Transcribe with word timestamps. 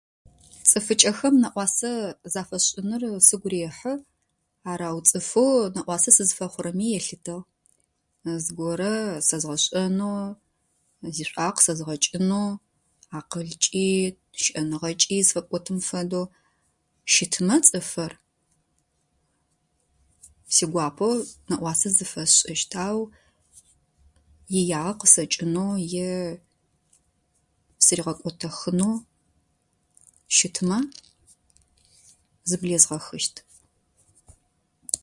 Цӏыфыкӏэхэм 0.67 1.35
нэӏуасэ 1.43 1.91
зафэшӏыныр 2.33 3.03
сыгу 3.27 3.49
рехьы. 3.53 3.93
Арэу 4.71 4.99
цӏыфы 5.09 5.45
нэӏуасэ 5.75 6.09
сызфэхъурэми 6.17 6.87
елъытыгъ. 6.99 7.45
Зыгорэ 8.43 8.93
зэзгъашӏэнэу, 9.27 10.19
зишӏуагъэ 11.15 11.53
къысэзгъакӏынэу 11.55 12.49
акъылкӏи, 13.17 13.89
шӏэныгъэкӏи 14.43 15.17
зыфэпӏотын 15.27 15.79
фэдэу 15.87 16.25
щытмэ 17.11 17.55
цӏыфыр 17.65 18.13
сигуапэу 20.55 21.13
нэӏуасэ 21.49 21.89
зыфэсшӏыщт, 21.97 22.71
ау 22.85 22.99
иягъэ 24.57 24.93
къысэкӏынэу 24.99 25.73
е 26.07 26.09
зирэгъэкӏотыхынэу 27.85 28.95
щытмэ 30.35 30.77
зиблэсгъэхыщт. 32.49 33.35